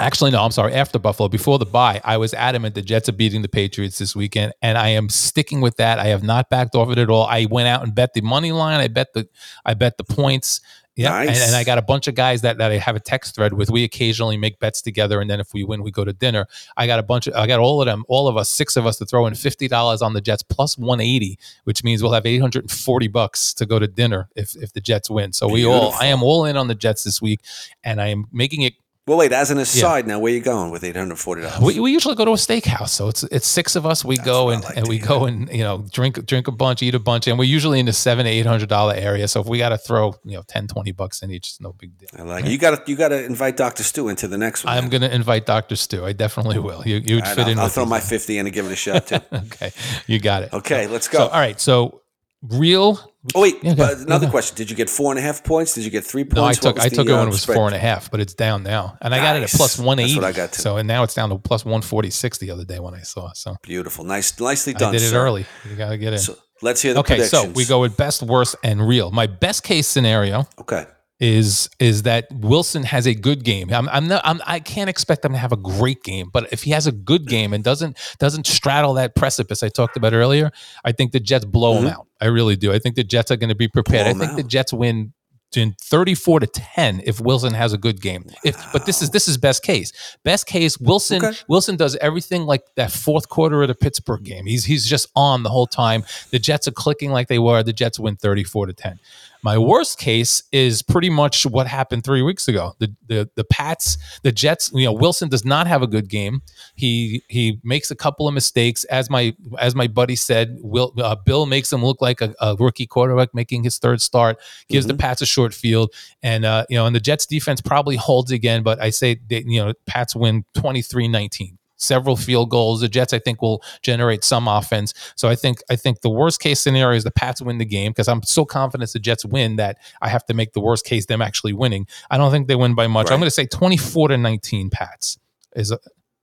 [0.00, 0.72] Actually, no, I'm sorry.
[0.74, 4.16] After Buffalo, before the bye, I was adamant the Jets are beating the Patriots this
[4.16, 6.00] weekend, and I am sticking with that.
[6.00, 7.26] I have not backed off it at all.
[7.26, 8.80] I went out and bet the money line.
[8.80, 9.28] I bet the
[9.64, 10.60] I bet the points.
[10.96, 11.28] Yeah, nice.
[11.28, 13.52] and, and, I got a bunch of guys that, that I have a text thread
[13.52, 13.68] with.
[13.68, 16.46] We occasionally make bets together, and then if we win, we go to dinner.
[16.76, 18.86] I got a bunch of, I got all of them, all of us, six of
[18.86, 22.12] us, to throw in fifty dollars on the Jets plus one eighty, which means we'll
[22.12, 25.32] have eight hundred and forty bucks to go to dinner if if the Jets win.
[25.32, 25.72] So Beautiful.
[25.72, 27.40] we all, I am all in on the Jets this week,
[27.82, 28.74] and I am making it
[29.06, 29.32] well, wait.
[29.32, 31.60] As an aside, now where you going with eight hundred forty dollars?
[31.60, 34.02] We, we usually go to a steakhouse, so it's it's six of us.
[34.02, 35.06] We That's go and, like and we hear.
[35.06, 37.84] go and you know drink drink a bunch, eat a bunch, and we're usually in
[37.84, 39.28] the seven to eight hundred dollar area.
[39.28, 41.74] So if we got to throw you know 10, 20 bucks in each, it's no
[41.74, 42.08] big deal.
[42.16, 42.50] I like it.
[42.50, 44.76] You got to you got to invite Doctor Stu into the next one.
[44.76, 46.06] I'm going to invite Doctor Stu.
[46.06, 46.82] I definitely will.
[46.86, 47.58] You you right, fit I'll, in.
[47.58, 49.16] I'll throw my fifty in and give it a shot too.
[49.32, 49.72] okay,
[50.06, 50.52] you got it.
[50.54, 51.18] Okay, let's go.
[51.18, 52.00] So, all right, so
[52.42, 53.13] real.
[53.34, 54.54] Oh wait, yeah, another question.
[54.54, 55.74] Did you get four and a half points?
[55.74, 56.36] Did you get three points?
[56.36, 57.54] No, I took I took it when uh, it was spread?
[57.54, 59.20] four and a half, but it's down now, and nice.
[59.20, 60.20] I got it at plus one eighty.
[60.20, 60.52] I got.
[60.52, 60.60] To.
[60.60, 63.00] So and now it's down to plus one forty six the other day when I
[63.00, 63.32] saw.
[63.32, 64.90] So beautiful, nice, nicely done.
[64.90, 65.24] I did it sir.
[65.24, 65.46] early.
[65.68, 66.18] You gotta get in.
[66.18, 67.22] So let's hear the okay.
[67.22, 69.10] So we go with best, worst, and real.
[69.10, 70.46] My best case scenario.
[70.58, 70.84] Okay
[71.20, 73.72] is is that Wilson has a good game.
[73.72, 76.64] I'm, I'm not I'm, I can't expect him to have a great game, but if
[76.64, 80.50] he has a good game and doesn't doesn't straddle that precipice I talked about earlier,
[80.84, 81.86] I think the Jets blow mm-hmm.
[81.86, 82.06] him out.
[82.20, 82.72] I really do.
[82.72, 84.06] I think the Jets are going to be prepared.
[84.06, 84.36] I think out.
[84.36, 85.12] the Jets win
[85.56, 88.26] in 34 to 10 if Wilson has a good game.
[88.44, 89.92] If but this is this is best case.
[90.24, 91.38] Best case Wilson okay.
[91.48, 94.46] Wilson does everything like that fourth quarter of the Pittsburgh game.
[94.46, 96.04] He's he's just on the whole time.
[96.30, 97.62] The Jets are clicking like they were.
[97.62, 99.00] The Jets win 34 to 10.
[99.44, 102.74] My worst case is pretty much what happened three weeks ago.
[102.78, 104.72] The the the Pats, the Jets.
[104.72, 106.40] You know, Wilson does not have a good game.
[106.76, 108.84] He he makes a couple of mistakes.
[108.84, 112.56] As my as my buddy said, Will uh, Bill makes him look like a, a,
[112.56, 114.40] rookie quarterback making his third start.
[114.70, 114.96] Gives mm-hmm.
[114.96, 118.30] the Pats a short field, and uh, you know, and the Jets defense probably holds
[118.30, 118.62] again.
[118.62, 122.80] But I say they, you know, Pats win 23-19 several field goals.
[122.80, 124.94] The Jets, I think, will generate some offense.
[125.16, 127.92] So I think I think the worst case scenario is the Pats win the game
[127.92, 131.06] because I'm so confident the Jets win that I have to make the worst case
[131.06, 131.86] them actually winning.
[132.10, 133.06] I don't think they win by much.
[133.06, 133.14] Right.
[133.14, 135.18] I'm going to say 24 to 19 Pats
[135.56, 135.72] is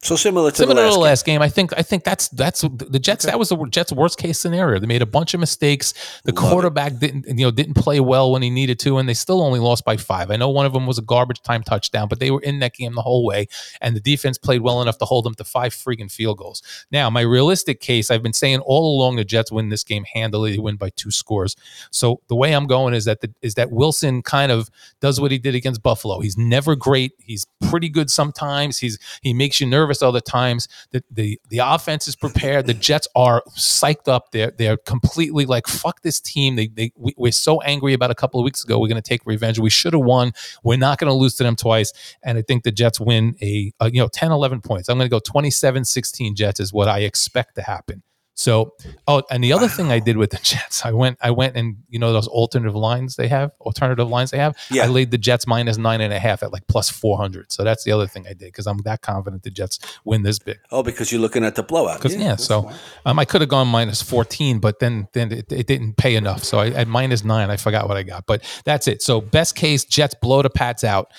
[0.03, 1.35] so similar to similar the last, to the last game.
[1.35, 1.41] game.
[1.43, 3.23] I think I think that's that's the Jets.
[3.23, 3.31] Okay.
[3.31, 4.79] That was the Jets' worst case scenario.
[4.79, 5.93] They made a bunch of mistakes.
[6.23, 6.99] The Love quarterback it.
[6.99, 9.85] didn't you know didn't play well when he needed to, and they still only lost
[9.85, 10.31] by five.
[10.31, 12.73] I know one of them was a garbage time touchdown, but they were in that
[12.73, 13.47] game the whole way,
[13.79, 16.63] and the defense played well enough to hold them to five freaking field goals.
[16.91, 20.53] Now, my realistic case, I've been saying all along, the Jets win this game handily.
[20.53, 21.55] They win by two scores.
[21.91, 25.29] So the way I'm going is that the, is that Wilson kind of does what
[25.29, 26.21] he did against Buffalo.
[26.21, 27.11] He's never great.
[27.19, 28.79] He's pretty good sometimes.
[28.79, 32.67] He's he makes you nervous other times the, the the offense is prepared.
[32.67, 34.31] The Jets are psyched up.
[34.31, 36.55] They're they're completely like fuck this team.
[36.55, 38.79] They they we, we're so angry about a couple of weeks ago.
[38.79, 39.59] We're going to take revenge.
[39.59, 40.33] We should have won.
[40.63, 41.91] We're not going to lose to them twice.
[42.23, 44.89] And I think the Jets win a, a you know 10, 11 points.
[44.89, 48.03] I'm going to go 27-16 Jets is what I expect to happen.
[48.41, 48.73] So,
[49.07, 49.71] oh, and the other wow.
[49.71, 52.75] thing I did with the Jets, I went, I went and you know those alternative
[52.75, 54.57] lines they have, alternative lines they have.
[54.69, 54.85] Yeah.
[54.85, 57.51] I laid the Jets minus nine and a half at like plus four hundred.
[57.51, 60.39] So that's the other thing I did because I'm that confident the Jets win this
[60.39, 60.59] big.
[60.71, 61.97] Oh, because you're looking at the blowout.
[61.97, 62.71] Because yeah, yeah so
[63.05, 66.43] um, I could have gone minus fourteen, but then then it, it, didn't pay enough.
[66.43, 68.25] So I at minus nine, I forgot what I got.
[68.25, 69.01] But that's it.
[69.01, 71.11] So best case, Jets blow the Pats out.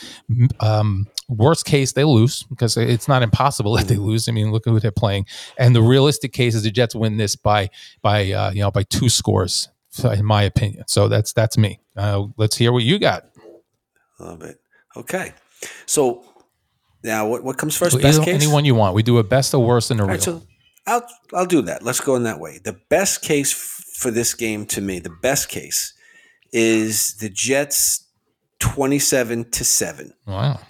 [0.61, 4.05] Um, worst case they lose because it's not impossible that they mm-hmm.
[4.05, 4.29] lose.
[4.29, 5.27] I mean, look at who they're playing.
[5.59, 7.71] And the realistic case is the Jets win this by
[8.03, 9.69] by uh, you know by two scores,
[10.05, 10.85] in my opinion.
[10.87, 11.81] So that's that's me.
[11.97, 13.27] Uh, let's hear what you got.
[14.19, 14.61] Love it.
[14.97, 15.33] Okay,
[15.87, 16.25] so
[17.03, 18.01] now what what comes first?
[18.01, 18.35] best case.
[18.35, 18.95] Anyone you want.
[18.95, 20.13] We do a best, a worst, and a real.
[20.13, 20.43] Right, so
[20.87, 21.83] I'll I'll do that.
[21.83, 22.61] Let's go in that way.
[22.63, 25.95] The best case f- for this game to me, the best case
[26.53, 28.07] is the Jets
[28.59, 30.13] twenty-seven to seven.
[30.27, 30.61] Wow.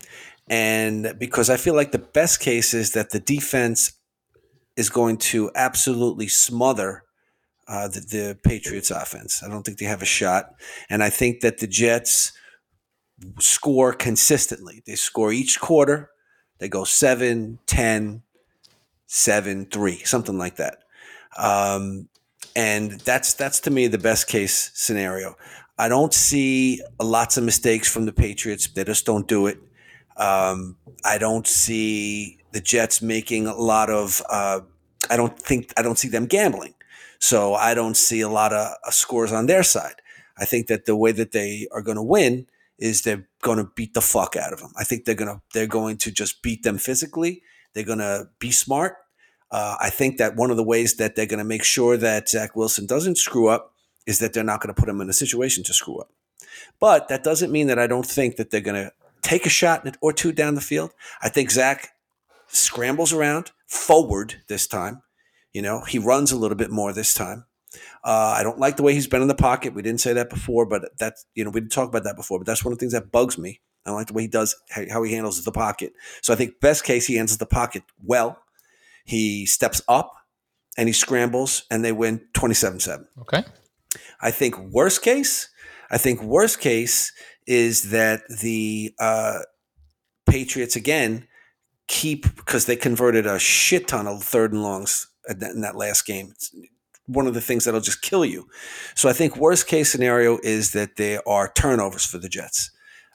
[0.49, 3.93] And because I feel like the best case is that the defense
[4.77, 7.05] is going to absolutely smother
[7.69, 9.43] uh, the, the, Patriots offense.
[9.43, 10.55] I don't think they have a shot.
[10.91, 12.33] And I think that the Jets
[13.39, 14.83] score consistently.
[14.87, 16.11] They score each quarter.
[16.59, 18.23] They go 7, 10,
[19.07, 20.79] 7, 3, something like that.
[21.37, 22.09] Um,
[22.55, 25.37] and that's that's to me the best case scenario.
[25.79, 28.69] I don't see lots of mistakes from the Patriots.
[28.69, 29.59] They just don't do it.
[30.17, 34.23] Um, I don't see the Jets making a lot of.
[34.29, 34.61] Uh,
[35.11, 36.75] I don't think I don't see them gambling.
[37.19, 39.95] So I don't see a lot of uh, scores on their side.
[40.39, 42.47] I think that the way that they are going to win
[42.79, 44.73] is they're going to beat the fuck out of them.
[44.77, 47.43] I think they're going to they're going to just beat them physically.
[47.75, 48.97] They're going to be smart.
[49.51, 52.29] Uh, I think that one of the ways that they're going to make sure that
[52.29, 53.75] Zach Wilson doesn't screw up
[54.07, 56.11] is that they're not going to put him in a situation to screw up.
[56.81, 58.93] But that doesn't mean that I don't think that they're going to
[59.23, 60.93] take a shot or two down the field.
[61.23, 61.91] I think Zach
[62.49, 65.03] scrambles around forward this time.
[65.53, 67.47] You know, he runs a little bit more this time.
[68.05, 69.75] Uh, I don't like the way he's been in the pocket.
[69.75, 72.39] We didn't say that before, but that's you know we didn't talk about that before.
[72.39, 73.61] But that's one of the things that bugs me.
[73.85, 74.55] I don't like the way he does
[74.91, 75.93] how he handles the pocket.
[76.21, 78.39] So I think best case he handles the pocket well.
[79.05, 80.13] He steps up
[80.77, 83.07] and he scrambles, and they win twenty seven seven.
[83.21, 83.45] Okay.
[84.21, 85.49] I think worst case.
[85.91, 87.13] I think worst case
[87.47, 89.41] is that the uh,
[90.27, 91.27] Patriots again
[91.89, 96.29] keep because they converted a shit ton of third and longs in that last game.
[96.31, 96.55] It's
[97.07, 98.49] one of the things that'll just kill you.
[98.95, 102.71] So I think worst case scenario is that there are turnovers for the Jets.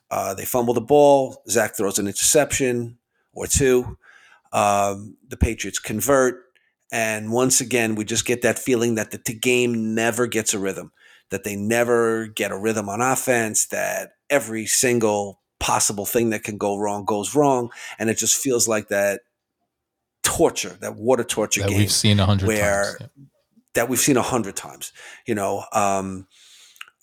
[0.10, 1.42] Uh, they fumble the ball.
[1.50, 2.98] Zach throws an interception
[3.34, 3.98] or two.
[4.54, 6.44] Um, the Patriots convert.
[6.92, 10.92] And once again, we just get that feeling that the game never gets a rhythm,
[11.30, 16.58] that they never get a rhythm on offense, that every single possible thing that can
[16.58, 17.70] go wrong goes wrong.
[18.00, 19.22] And it just feels like that
[20.24, 21.80] torture, that water torture that game.
[21.80, 22.48] we've seen a hundred
[22.98, 23.10] times.
[23.74, 24.92] that we've seen a hundred times.
[25.26, 26.28] You know, um,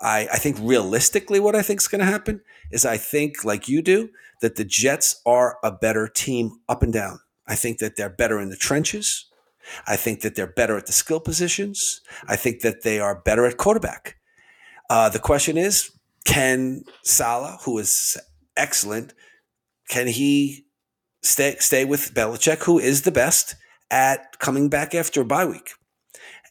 [0.01, 3.69] I, I think realistically, what I think is going to happen is I think, like
[3.69, 4.11] you do,
[4.41, 7.21] that the Jets are a better team up and down.
[7.47, 9.27] I think that they're better in the trenches.
[9.87, 12.00] I think that they're better at the skill positions.
[12.29, 14.16] I think that they are better at quarterback.
[14.90, 15.90] Uh, the question is,
[16.24, 18.16] can Salah, who is
[18.57, 19.14] excellent,
[19.88, 20.66] can he
[21.22, 23.57] stay stay with Belichick, who is the best
[23.90, 25.70] at coming back after a bye week?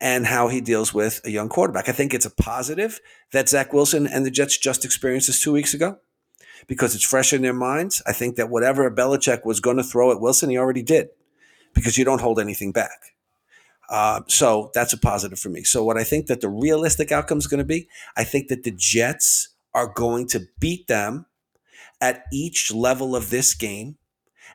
[0.02, 1.88] and how he deals with a young quarterback.
[1.88, 3.00] I think it's a positive
[3.32, 5.98] that Zach Wilson and the Jets just experienced this two weeks ago
[6.68, 8.02] because it's fresh in their minds.
[8.06, 11.08] I think that whatever Belichick was going to throw at Wilson, he already did
[11.74, 13.14] because you don't hold anything back.
[13.90, 15.64] Uh, so that's a positive for me.
[15.64, 18.64] So what I think that the realistic outcome is going to be, I think that
[18.64, 21.26] the Jets are going to beat them
[22.00, 23.98] at each level of this game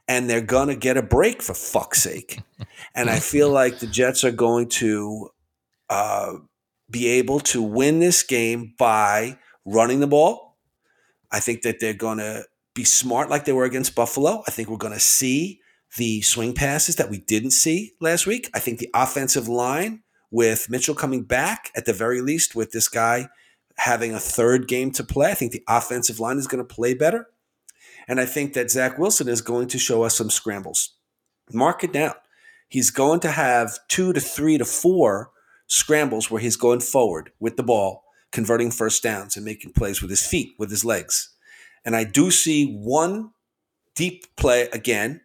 [0.06, 2.40] and they're going to get a break for fuck's sake.
[2.94, 5.30] And I feel like the Jets are going to
[5.88, 6.32] uh,
[6.90, 10.56] be able to win this game by running the ball.
[11.30, 14.42] I think that they're going to be smart like they were against Buffalo.
[14.48, 15.60] I think we're going to see
[15.96, 18.50] the swing passes that we didn't see last week.
[18.54, 22.88] I think the offensive line with Mitchell coming back at the very least with this
[22.88, 23.28] guy
[23.78, 26.94] having a third game to play, I think the offensive line is going to play
[26.94, 27.28] better.
[28.08, 30.94] And I think that Zach Wilson is going to show us some scrambles.
[31.52, 32.14] Mark it down.
[32.68, 35.30] He's going to have two to three to four
[35.66, 40.10] scrambles where he's going forward with the ball, converting first downs and making plays with
[40.10, 41.30] his feet, with his legs.
[41.84, 43.30] And I do see one
[43.94, 45.20] deep play again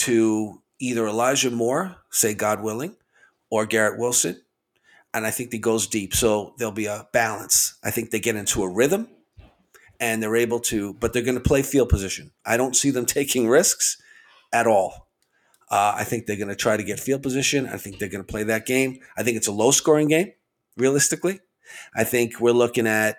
[0.00, 2.96] to either Elijah Moore, say God willing,
[3.50, 4.40] or Garrett Wilson.
[5.12, 6.14] And I think he goes deep.
[6.14, 7.78] So there'll be a balance.
[7.82, 9.08] I think they get into a rhythm
[9.98, 12.30] and they're able to, but they're going to play field position.
[12.46, 14.00] I don't see them taking risks
[14.52, 15.08] at all.
[15.70, 17.68] Uh, I think they're going to try to get field position.
[17.68, 19.00] I think they're going to play that game.
[19.16, 20.32] I think it's a low scoring game,
[20.76, 21.40] realistically.
[21.94, 23.18] I think we're looking at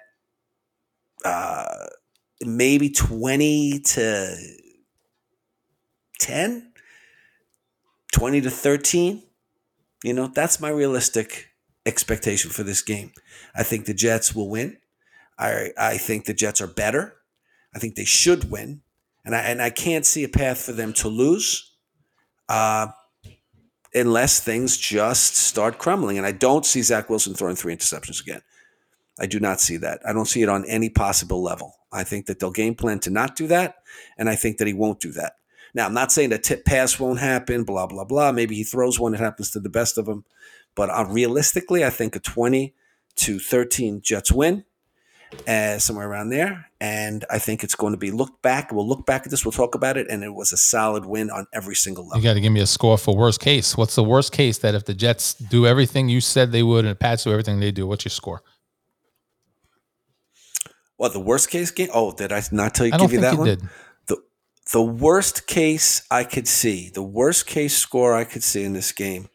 [1.24, 1.88] uh,
[2.42, 4.36] maybe 20 to
[6.20, 6.71] 10,
[8.12, 9.24] 20 to 13.
[10.04, 11.50] You know, that's my realistic
[11.86, 13.12] expectation for this game.
[13.56, 14.78] I think the Jets will win.
[15.38, 17.16] I, I think the Jets are better.
[17.76, 18.82] I think they should win.
[19.24, 21.76] And I, and I can't see a path for them to lose
[22.50, 22.88] uh,
[23.94, 26.18] unless things just start crumbling.
[26.18, 28.42] And I don't see Zach Wilson throwing three interceptions again.
[29.20, 30.02] I do not see that.
[30.08, 31.76] I don't see it on any possible level.
[31.92, 33.76] I think that they'll game plan to not do that,
[34.18, 35.34] and I think that he won't do that.
[35.74, 38.32] Now, I'm not saying that tip pass won't happen, blah, blah, blah.
[38.32, 40.26] Maybe he throws one, it happens to the best of them.
[40.76, 42.74] But uh, realistically, I think a 20
[43.18, 44.64] to 13 Jets win
[45.48, 46.70] uh, somewhere around there.
[46.80, 48.72] And I think it's going to be looked back.
[48.72, 49.46] We'll look back at this.
[49.46, 50.08] We'll talk about it.
[50.10, 52.20] And it was a solid win on every single level.
[52.20, 53.78] You got to give me a score for worst case.
[53.78, 56.92] What's the worst case that if the Jets do everything you said they would and
[56.92, 58.42] the Pats do everything they do, what's your score?
[60.98, 61.90] Well, the worst case game.
[61.94, 62.92] Oh, did I not tell you?
[62.92, 63.48] give you that you one?
[63.48, 63.62] Did.
[64.72, 68.92] The worst case I could see, the worst case score I could see in this
[68.92, 69.30] game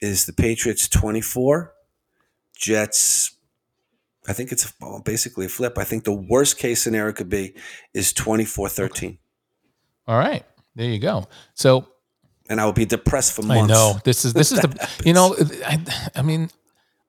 [0.00, 1.72] is the Patriots twenty four,
[2.56, 3.34] Jets
[4.26, 4.72] I think it's
[5.04, 5.76] basically a flip.
[5.76, 7.54] I think the worst case scenario could be
[7.92, 9.18] is 24-13.
[10.06, 10.44] All right,
[10.74, 11.28] there you go.
[11.54, 11.86] So,
[12.48, 13.72] and I will be depressed for months.
[13.72, 15.80] I know this is this is the you know I,
[16.14, 16.50] I mean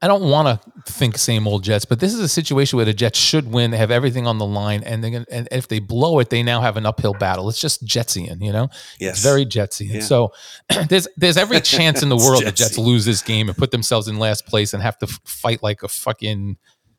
[0.01, 2.93] I don't want to think same old Jets, but this is a situation where the
[2.93, 3.71] Jets should win.
[3.71, 6.61] They have everything on the line, and they and if they blow it, they now
[6.61, 7.47] have an uphill battle.
[7.49, 8.69] It's just Jetsian, you know.
[8.99, 9.95] Yes, it's very Jetsian.
[9.95, 9.99] Yeah.
[10.01, 10.33] So
[10.89, 14.07] there's there's every chance in the world the Jets lose this game and put themselves
[14.07, 16.57] in last place and have to fight like a fucking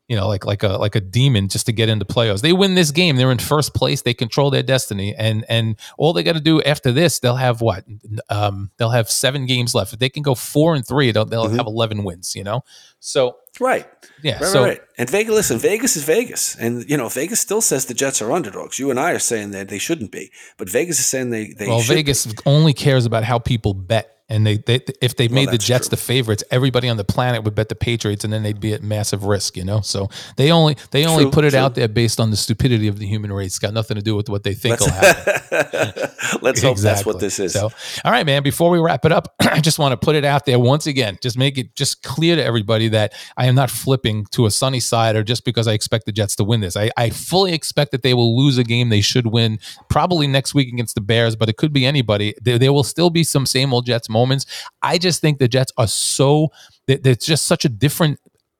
[0.09, 2.41] you know, like like a like a demon just to get into playoffs.
[2.41, 4.03] They win this game, they're in first place.
[4.03, 7.61] They control their destiny, and and all they got to do after this, they'll have
[7.61, 7.85] what?
[8.31, 9.93] Um, they'll have seven games left.
[9.93, 11.57] If they can go four and three, they'll they'll mm-hmm.
[11.57, 12.37] have eleven wins.
[12.37, 12.63] You know,
[13.01, 13.87] so right,
[14.23, 14.35] yeah.
[14.35, 14.81] Right, so right.
[14.97, 18.31] and Vegas, listen, Vegas is Vegas, and you know Vegas still says the Jets are
[18.31, 18.79] underdogs.
[18.79, 21.67] You and I are saying that they shouldn't be, but Vegas is saying they they.
[21.67, 22.35] Well, Vegas be.
[22.47, 25.89] only cares about how people bet and they, they if they made well, the Jets
[25.89, 25.97] true.
[25.97, 28.83] the favorites, everybody on the planet would bet the Patriots, and then they'd be at
[28.83, 29.81] massive risk, you know.
[29.81, 31.61] So they only they only true, put it true.
[31.61, 33.47] out there based on the stupidity of the human race.
[33.47, 35.33] It's got nothing to do with what they think will happen.
[36.43, 37.53] Let's hope that's what this is.
[37.53, 37.71] So,
[38.05, 38.43] all right, man.
[38.43, 41.19] Before we wrap it up, I just want to put it out there once again.
[41.23, 44.81] Just make it just clear to everybody that I am not flipping to a sunny
[44.81, 46.77] side or just because I expect the Jets to win this.
[46.77, 50.53] I, I fully expect that they will lose a game they should win, probably next
[50.53, 52.35] week against the Bears, but it could be anybody.
[52.43, 54.47] There, there will still be some same old Jets moments.
[54.83, 56.51] I just think the Jets are so
[56.89, 58.19] it's just such a different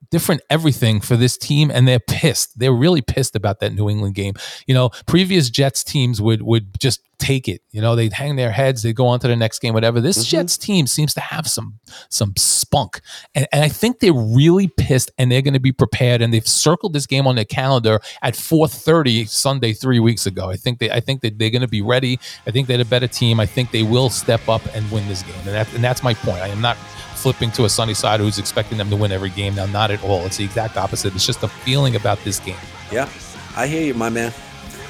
[0.09, 2.57] different everything for this team and they're pissed.
[2.57, 4.33] They're really pissed about that new england game.
[4.65, 7.61] You know previous jets teams would would just take it.
[7.71, 10.01] You know they'd hang their heads they'd go on to the next game whatever.
[10.01, 10.29] This mm-hmm.
[10.29, 13.01] jets team seems to have some some spunk.
[13.35, 16.47] And, and i think they're really pissed and they're going to be prepared and they've
[16.47, 20.49] circled this game on their calendar at 4.30 sunday three weeks ago.
[20.49, 22.19] I think they i think that they're going to be ready.
[22.45, 23.39] I think they're a better team.
[23.39, 25.35] I think they will step up and win this game.
[25.45, 26.41] And, that, and that's my point.
[26.41, 26.77] I am not
[27.17, 29.55] flipping to a sunny side who's expecting them to win every game.
[29.55, 30.25] Now, not at all.
[30.25, 31.13] It's the exact opposite.
[31.15, 32.55] It's just a feeling about this game.
[32.91, 33.09] Yeah,
[33.55, 34.33] I hear you, my man.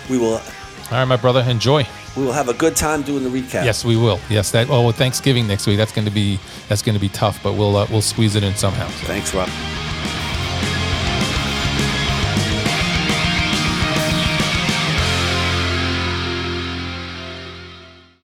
[0.09, 0.35] We will.
[0.35, 0.41] All
[0.91, 1.41] right, my brother.
[1.47, 1.85] Enjoy.
[2.15, 3.63] We will have a good time doing the recap.
[3.65, 4.19] Yes, we will.
[4.29, 4.69] Yes, that.
[4.69, 5.77] Oh, well, Thanksgiving next week.
[5.77, 8.43] That's going to be that's going to be tough, but we'll uh, we'll squeeze it
[8.43, 8.87] in somehow.
[8.87, 9.07] So.
[9.07, 9.49] Thanks, Rob.